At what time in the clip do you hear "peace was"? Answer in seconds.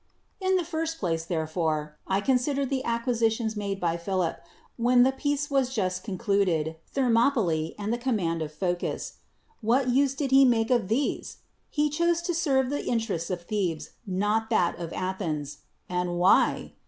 5.11-5.71